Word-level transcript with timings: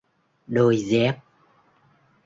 Đôi 0.47 0.77
dép 0.89 1.15